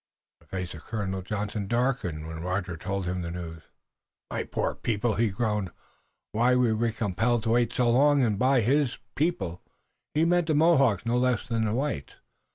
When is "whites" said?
11.75-12.15